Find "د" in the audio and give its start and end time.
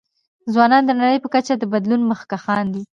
0.85-0.91, 1.57-1.63